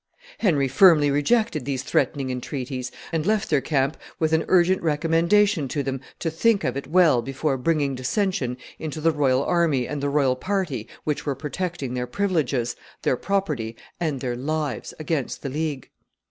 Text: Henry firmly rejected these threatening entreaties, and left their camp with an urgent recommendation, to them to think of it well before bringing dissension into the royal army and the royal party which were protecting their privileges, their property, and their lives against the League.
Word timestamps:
Henry 0.39 0.67
firmly 0.67 1.11
rejected 1.11 1.63
these 1.63 1.83
threatening 1.83 2.31
entreaties, 2.31 2.91
and 3.11 3.23
left 3.23 3.51
their 3.51 3.61
camp 3.61 3.97
with 4.17 4.33
an 4.33 4.43
urgent 4.47 4.81
recommendation, 4.81 5.67
to 5.67 5.83
them 5.83 6.01
to 6.17 6.31
think 6.31 6.63
of 6.63 6.75
it 6.75 6.87
well 6.87 7.21
before 7.21 7.55
bringing 7.55 7.93
dissension 7.93 8.57
into 8.79 8.99
the 8.99 9.11
royal 9.11 9.43
army 9.43 9.87
and 9.87 10.01
the 10.01 10.09
royal 10.09 10.35
party 10.35 10.87
which 11.03 11.23
were 11.27 11.35
protecting 11.35 11.93
their 11.93 12.07
privileges, 12.07 12.75
their 13.03 13.15
property, 13.15 13.75
and 13.99 14.21
their 14.21 14.35
lives 14.35 14.91
against 14.99 15.43
the 15.43 15.49
League. 15.49 15.91